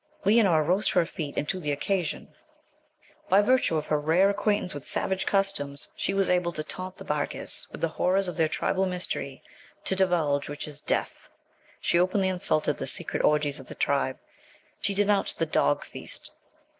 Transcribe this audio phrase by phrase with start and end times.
[0.25, 2.33] Leonora rose to her feet, and to the occasion.
[3.29, 7.05] By virtue of her rare acquaintance with savage customs, she was able to taunt the
[7.05, 9.43] Barghîz with the horrors of their tribal mystery,
[9.85, 11.29] to divulge which is Death!
[11.79, 14.17] She openly insulted the secret orgies of the tribe.
[14.81, 16.31] _She denounced the Dog Feast!